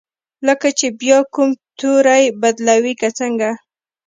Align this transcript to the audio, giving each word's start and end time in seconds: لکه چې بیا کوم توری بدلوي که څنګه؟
لکه 0.47 0.67
چې 0.79 0.87
بیا 1.01 1.19
کوم 1.33 1.49
توری 1.79 2.25
بدلوي 2.41 2.93
که 3.01 3.07
څنګه؟ 3.19 3.49